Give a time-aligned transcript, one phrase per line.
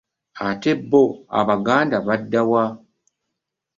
[0.47, 0.71] Ate
[1.47, 2.63] baganda bo badda wa?